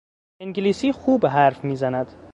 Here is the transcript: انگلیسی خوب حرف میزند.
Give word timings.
انگلیسی 0.39 0.91
خوب 0.91 1.25
حرف 1.27 1.63
میزند. 1.63 2.13